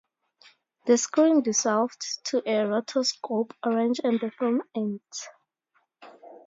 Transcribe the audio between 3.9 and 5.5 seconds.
and the film ends.